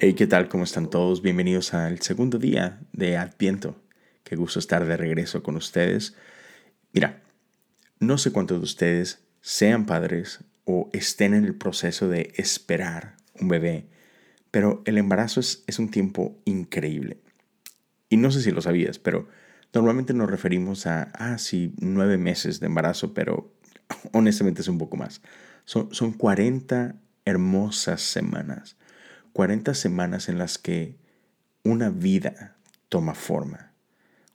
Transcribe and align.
Hey, 0.00 0.14
¿qué 0.14 0.28
tal? 0.28 0.48
¿Cómo 0.48 0.62
están 0.62 0.90
todos? 0.90 1.22
Bienvenidos 1.22 1.74
al 1.74 2.00
segundo 2.00 2.38
día 2.38 2.78
de 2.92 3.16
Adviento. 3.16 3.82
Qué 4.22 4.36
gusto 4.36 4.60
estar 4.60 4.86
de 4.86 4.96
regreso 4.96 5.42
con 5.42 5.56
ustedes. 5.56 6.14
Mira, 6.92 7.20
no 7.98 8.16
sé 8.16 8.30
cuántos 8.30 8.58
de 8.58 8.64
ustedes 8.64 9.24
sean 9.40 9.86
padres 9.86 10.44
o 10.64 10.88
estén 10.92 11.34
en 11.34 11.44
el 11.44 11.56
proceso 11.56 12.08
de 12.08 12.32
esperar 12.36 13.16
un 13.40 13.48
bebé, 13.48 13.88
pero 14.52 14.82
el 14.84 14.98
embarazo 14.98 15.40
es, 15.40 15.78
un 15.80 15.90
tiempo 15.90 16.40
increíble. 16.44 17.20
Y 18.08 18.18
no 18.18 18.30
sé 18.30 18.40
si 18.40 18.52
lo 18.52 18.60
sabías, 18.60 19.00
pero 19.00 19.26
normalmente 19.74 20.14
nos 20.14 20.30
referimos 20.30 20.86
a, 20.86 21.10
ah, 21.14 21.38
sí, 21.38 21.74
nueve 21.80 22.18
meses 22.18 22.60
de 22.60 22.66
embarazo, 22.66 23.14
pero 23.14 23.52
honestamente 24.12 24.60
es 24.60 24.68
un 24.68 24.78
poco 24.78 24.96
más. 24.96 25.22
Son, 25.64 25.92
son 25.92 26.12
40 26.12 26.94
hermosas 27.24 28.00
semanas 28.00 28.76
40 29.32 29.74
semanas 29.74 30.28
en 30.28 30.38
las 30.38 30.58
que 30.58 30.96
una 31.62 31.90
vida 31.90 32.56
toma 32.88 33.14
forma. 33.14 33.72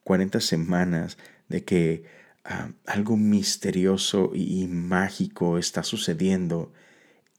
40 0.04 0.40
semanas 0.42 1.18
de 1.50 1.64
que 1.64 2.04
ah, 2.44 2.72
algo 2.86 3.18
misterioso 3.18 4.32
y, 4.34 4.68
mágico 4.68 5.58
está 5.58 5.84
sucediendo 5.84 6.74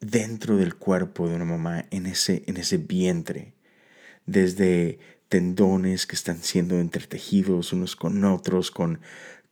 dentro 0.00 0.56
del 0.56 0.76
cuerpo 0.76 1.28
de 1.28 1.36
una 1.36 1.44
mamá 1.44 1.86
en 1.90 2.06
ese, 2.06 2.42
en 2.46 2.56
ese 2.56 2.78
vientre. 2.78 3.54
Desde 4.26 4.98
tendones 5.28 6.06
que 6.06 6.16
están 6.16 6.38
siendo 6.38 6.78
entretejidos 6.78 7.72
unos 7.72 7.96
con 7.96 8.24
otros, 8.24 8.70
con, 8.70 9.00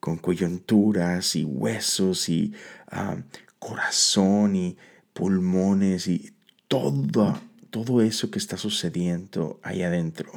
con 0.00 0.16
coyunturas 0.16 1.37
y 1.37 1.44
huesos 1.44 2.28
y 2.28 2.55
ah, 2.91 3.16
corazón 3.59 4.56
y 4.56 4.77
pulmones 5.12 6.09
y 6.09 6.34
todo 6.69 7.39
todo 7.73 8.03
eso 8.03 8.31
que 8.31 8.39
está 8.39 8.59
sucediendo 8.59 9.59
ahí 9.62 9.83
adentro. 9.83 10.31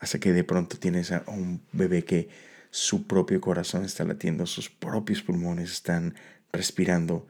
Hasta 0.00 0.18
que 0.18 0.32
de 0.32 0.44
pronto 0.44 0.78
tienes 0.78 1.12
a 1.12 1.22
un 1.28 1.60
bebé 1.72 2.04
que 2.04 2.30
su 2.70 3.06
propio 3.06 3.40
corazón 3.40 3.84
está 3.84 4.04
latiendo, 4.04 4.46
sus 4.46 4.70
propios 4.70 5.22
pulmones 5.22 5.70
están 5.70 6.14
respirando. 6.50 7.28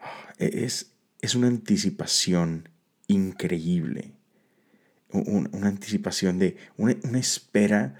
Ah, 0.00 0.34
e-, 0.38 0.64
es, 0.64 0.90
es 1.22 1.34
una 1.36 1.46
anticipación 1.46 2.68
increíble. 3.06 4.12
una 5.12 5.68
anticipación 5.68 6.38
de 6.38 6.56
una, 6.76 6.92
espera 7.18 7.94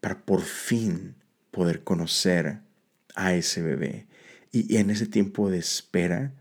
para 0.00 0.20
por 0.24 0.42
fin 0.42 1.14
poder 1.52 1.84
conocer 1.84 2.60
a 3.14 3.32
ese 3.34 3.62
bebé. 3.62 4.06
Y, 4.50 4.74
y 4.74 4.78
en 4.78 4.90
ese 4.90 5.06
tiempo 5.06 5.50
de 5.50 5.58
espera, 5.58 6.32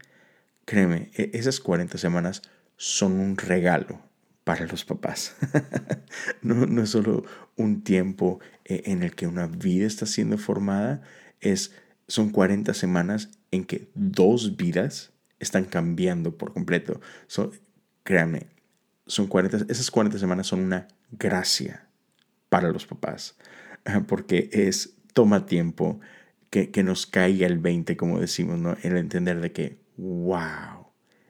créeme, 0.66 1.12
e-, 1.14 1.30
esas 1.34 1.59
40 1.59 2.00
semanas 2.00 2.42
son 2.84 3.14
un 3.22 3.38
regalo 3.38 4.02
para 4.44 4.66
los 4.67 4.84
papás. 4.84 5.38
no, 6.42 6.84
es 6.84 6.90
solo 6.90 7.23
un 7.56 7.81
tiempo 7.81 8.42
eh, 8.66 8.84
en 8.88 9.03
el 9.03 9.16
que 9.16 9.25
una 9.25 9.48
vida 9.48 9.88
está 9.88 10.06
siendo 10.06 10.38
formada, 10.38 11.02
es, 11.40 11.73
son 12.09 12.30
40 12.31 12.73
semanas 12.73 13.30
en 13.52 13.64
que 13.64 13.90
dos 13.95 14.58
vidas 14.58 15.14
están 15.40 15.64
cambiando 15.64 16.38
por 16.38 16.52
completo. 16.52 17.00
So, 17.28 17.53
créanme, 18.03 18.48
son 19.08 19.28
40, 19.28 19.72
esas 19.72 19.90
40 19.90 20.20
semanas 20.20 20.47
son 20.47 20.59
una 20.59 20.90
gracia 21.09 21.88
para 22.50 22.70
los 22.70 22.86
papás, 22.86 23.38
porque 24.09 24.50
es, 24.52 24.97
toma 25.14 25.45
tiempo 25.45 26.02
que, 26.50 26.70
que 26.70 26.84
nos 26.84 27.08
caiga 27.08 27.47
el 27.47 27.59
20, 27.59 27.95
como 27.95 28.19
decimos, 28.19 28.59
¿no? 28.59 28.75
el 28.84 28.97
entender 28.97 29.40
de 29.40 29.53
que, 29.53 29.80
wow, 29.96 30.82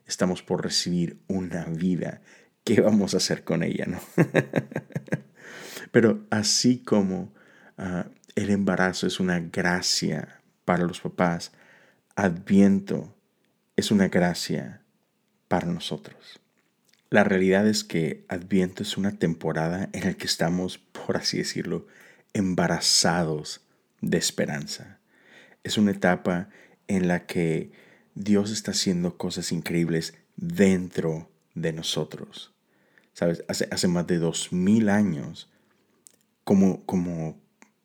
estamos 0.05 0.43
por 0.43 0.63
recibir 0.63 1.21
una 1.27 1.65
vida. 1.65 2.21
¿Qué 2.63 2.81
vamos 2.81 3.13
a 3.13 3.17
hacer 3.17 3.43
con 3.43 3.63
ella? 3.63 3.85
No? 3.85 3.99
Pero 5.91 6.25
así 6.29 6.79
como 6.79 7.33
ah, 7.77 8.07
el 8.35 8.49
embarazo 8.49 9.07
es 9.07 9.19
una 9.19 9.39
gracia 9.39 10.41
para 10.65 10.85
los 10.85 11.01
papás, 11.01 11.51
Adviento 12.15 13.15
es 13.75 13.91
una 13.91 14.07
gracia 14.07 14.83
para 15.47 15.67
nosotros. 15.67 16.39
La 17.09 17.23
realidad 17.23 17.67
es 17.67 17.83
que 17.83 18.25
Adviento 18.27 18.83
es 18.83 18.97
una 18.97 19.11
temporada 19.17 19.89
en 19.93 20.05
la 20.05 20.13
que 20.13 20.25
estamos, 20.25 20.77
por 20.77 21.17
así 21.17 21.37
decirlo, 21.37 21.85
embarazados 22.33 23.65
de 24.01 24.17
esperanza. 24.17 24.99
Es 25.63 25.77
una 25.77 25.91
etapa 25.91 26.49
en 26.87 27.07
la 27.07 27.25
que 27.25 27.71
Dios 28.15 28.51
está 28.51 28.71
haciendo 28.71 29.17
cosas 29.17 29.51
increíbles 29.51 30.13
dentro 30.35 31.29
de 31.55 31.73
nosotros. 31.73 32.51
¿Sabes? 33.13 33.43
Hace, 33.47 33.87
más 33.87 34.07
de 34.07 34.17
dos 34.17 34.51
mil 34.51 34.89
años, 34.89 35.49
como, 36.43 36.83
como 36.85 37.39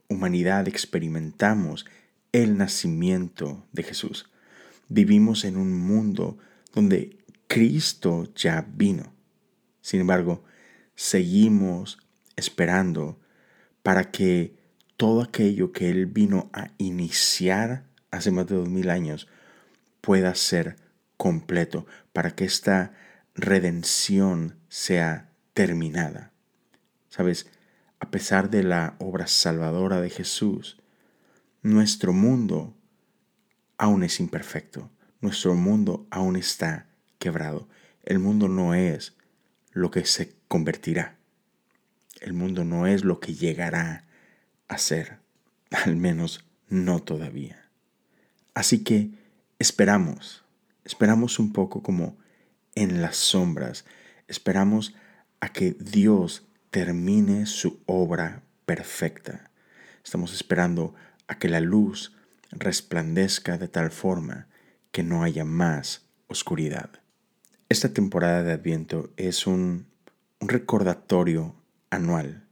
humanidad 0.09 0.69
experimentamos 0.69 1.87
el 2.33 2.57
nacimiento 2.57 3.67
de 3.73 3.83
Jesús. 3.83 4.31
Vivimos 4.89 5.45
en 5.45 5.57
un 5.57 5.79
mundo 5.79 6.39
donde 6.75 7.19
Cristo 7.47 8.33
ya 8.35 8.67
vino. 8.75 9.13
Sin 9.83 10.01
embargo, 10.01 10.45
seguimos 10.95 11.99
esperando 12.37 13.19
para 13.83 14.11
que 14.11 14.57
todo 14.97 15.23
aquello 15.23 15.73
que 15.73 15.91
Él 15.91 16.07
vino 16.07 16.51
a 16.53 16.71
iniciar 16.79 17.85
hace 18.11 18.31
más 18.31 18.47
de 18.47 18.57
dos 18.57 18.69
mil 18.69 18.91
años 18.91 19.29
pueda 20.09 20.35
ser 20.35 20.77
completo, 21.19 21.85
para 22.15 22.31
que 22.31 22.47
esta 22.47 22.95
redención 23.35 24.57
sea 24.71 25.29
terminada. 25.53 26.33
Sabes, 27.11 27.51
a 28.01 28.11
pesar 28.11 28.49
de 28.49 28.63
la 28.63 28.97
obra 29.01 29.27
salvadora 29.27 30.01
de 30.01 30.09
Jesús, 30.09 30.79
nuestro 31.63 32.15
mundo 32.15 32.75
aún 33.77 34.03
es 34.03 34.19
imperfecto, 34.19 34.91
nuestro 35.21 35.55
mundo 35.55 36.07
aún 36.11 36.37
está 36.37 36.87
quebrado. 37.19 37.69
El 38.03 38.19
mundo 38.19 38.49
no 38.49 38.73
es 38.73 39.15
lo 39.73 39.91
que 39.91 40.07
se 40.07 40.33
convertirá. 40.49 41.19
El 42.23 42.33
mundo 42.33 42.65
no 42.65 42.87
es 42.87 43.05
lo 43.05 43.21
que 43.21 43.35
llegará 43.35 44.07
a 44.69 44.79
ser, 44.79 45.19
al 45.71 45.97
menos 45.97 46.47
no 46.71 47.03
todavía. 47.03 47.69
Así 48.55 48.83
que 48.83 49.28
esperamos, 49.59 50.45
esperamos 50.85 51.39
un 51.39 51.53
poco 51.53 51.83
como 51.83 52.17
en 52.75 53.03
las 53.03 53.17
sombras, 53.17 53.85
esperamos 54.29 54.95
a 55.41 55.53
que 55.53 55.73
Dios 55.79 56.47
termine 56.71 57.47
su 57.47 57.81
obra 57.87 58.43
perfecta. 58.67 59.51
Estamos 60.05 60.33
esperando 60.33 60.95
a 61.27 61.39
que 61.39 61.49
la 61.49 61.61
luz 61.61 62.13
resplandezca 62.51 63.59
de 63.59 63.69
tal 63.69 63.91
forma 63.91 64.47
que 64.93 65.03
no 65.03 65.23
haya 65.23 65.45
más 65.45 66.07
oscuridad. 66.29 66.91
Esta 67.69 67.93
temporada 67.93 68.43
de 68.43 68.53
Adviento 68.53 69.11
es 69.17 69.47
un, 69.47 69.87
un 70.41 70.49
recordatorio 70.49 71.55
anual 71.91 72.45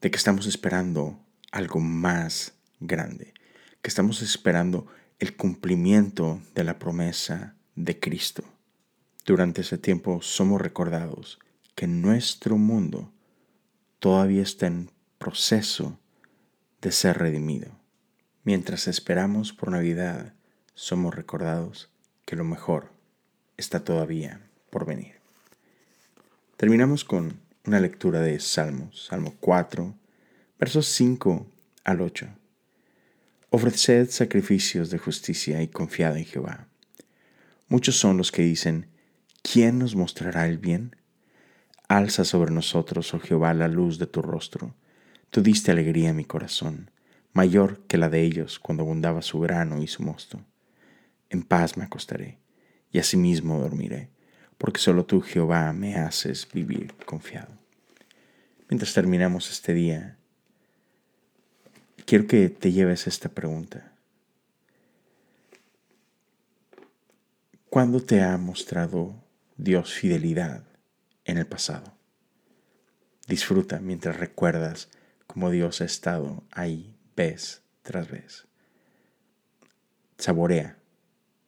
de 0.00 0.10
que 0.10 0.16
estamos 0.16 0.46
esperando 0.46 1.18
algo 1.50 1.80
más 1.80 2.54
grande, 2.80 3.34
que 3.82 3.88
estamos 3.88 4.22
esperando 4.22 4.86
el 5.22 5.36
cumplimiento 5.36 6.42
de 6.52 6.64
la 6.64 6.80
promesa 6.80 7.54
de 7.76 8.00
Cristo. 8.00 8.42
Durante 9.24 9.60
ese 9.60 9.78
tiempo 9.78 10.20
somos 10.20 10.60
recordados 10.60 11.38
que 11.76 11.86
nuestro 11.86 12.58
mundo 12.58 13.08
todavía 14.00 14.42
está 14.42 14.66
en 14.66 14.90
proceso 15.18 15.96
de 16.80 16.90
ser 16.90 17.18
redimido. 17.18 17.70
Mientras 18.42 18.88
esperamos 18.88 19.52
por 19.52 19.70
Navidad, 19.70 20.34
somos 20.74 21.14
recordados 21.14 21.88
que 22.24 22.34
lo 22.34 22.42
mejor 22.42 22.90
está 23.56 23.84
todavía 23.84 24.40
por 24.70 24.86
venir. 24.86 25.20
Terminamos 26.56 27.04
con 27.04 27.38
una 27.64 27.78
lectura 27.78 28.22
de 28.22 28.40
Salmos, 28.40 29.06
Salmo 29.06 29.36
4, 29.38 29.94
versos 30.58 30.86
5 30.86 31.46
al 31.84 32.00
8. 32.00 32.41
Ofreced 33.54 34.08
sacrificios 34.08 34.88
de 34.88 34.96
justicia 34.96 35.60
y 35.60 35.68
confiad 35.68 36.16
en 36.16 36.24
Jehová. 36.24 36.68
Muchos 37.68 37.98
son 37.98 38.16
los 38.16 38.32
que 38.32 38.40
dicen, 38.40 38.86
¿quién 39.42 39.78
nos 39.78 39.94
mostrará 39.94 40.48
el 40.48 40.56
bien? 40.56 40.96
Alza 41.86 42.24
sobre 42.24 42.50
nosotros, 42.50 43.12
oh 43.12 43.20
Jehová, 43.20 43.52
la 43.52 43.68
luz 43.68 43.98
de 43.98 44.06
tu 44.06 44.22
rostro. 44.22 44.74
Tú 45.28 45.42
diste 45.42 45.70
alegría 45.70 46.08
a 46.08 46.14
mi 46.14 46.24
corazón, 46.24 46.90
mayor 47.34 47.82
que 47.86 47.98
la 47.98 48.08
de 48.08 48.22
ellos 48.22 48.58
cuando 48.58 48.84
abundaba 48.84 49.20
su 49.20 49.38
grano 49.38 49.82
y 49.82 49.86
su 49.86 50.02
mosto. 50.02 50.42
En 51.28 51.42
paz 51.42 51.76
me 51.76 51.84
acostaré, 51.84 52.38
y 52.90 53.00
asimismo 53.00 53.58
dormiré, 53.58 54.08
porque 54.56 54.80
solo 54.80 55.04
tú, 55.04 55.20
Jehová, 55.20 55.74
me 55.74 55.96
haces 55.96 56.48
vivir 56.50 56.94
confiado. 57.04 57.52
Mientras 58.70 58.94
terminamos 58.94 59.50
este 59.50 59.74
día, 59.74 60.16
quiero 62.06 62.26
que 62.26 62.48
te 62.48 62.72
lleves 62.72 63.06
esta 63.06 63.28
pregunta. 63.28 63.92
¿Cuándo 67.68 68.02
te 68.02 68.22
ha 68.22 68.36
mostrado 68.36 69.14
Dios 69.56 69.92
fidelidad 69.92 70.64
en 71.24 71.38
el 71.38 71.46
pasado. 71.46 71.92
Disfruta 73.28 73.78
mientras 73.78 74.16
recuerdas 74.16 74.88
cómo 75.26 75.50
Dios 75.50 75.80
ha 75.80 75.84
estado 75.84 76.42
ahí 76.50 76.96
vez 77.16 77.62
tras 77.82 78.10
vez. 78.10 78.46
Saborea 80.18 80.76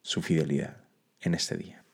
su 0.03 0.23
fidelidad 0.23 0.77
en 1.21 1.35
este 1.35 1.57
día. 1.57 1.85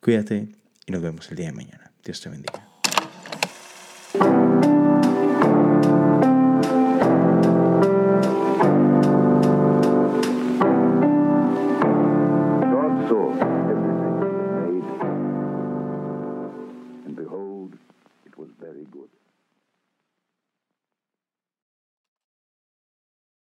Cuídate 0.00 0.48
y 0.86 0.92
nos 0.92 1.02
vemos 1.02 1.30
el 1.30 1.36
día 1.36 1.46
de 1.46 1.52
mañana. 1.52 1.92
Dios 2.02 2.20
te 2.20 2.28
bendiga. 2.28 2.69